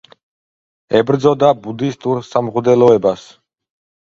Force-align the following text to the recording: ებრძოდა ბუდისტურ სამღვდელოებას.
ებრძოდა 0.99 1.49
ბუდისტურ 1.67 2.25
სამღვდელოებას. 2.31 3.29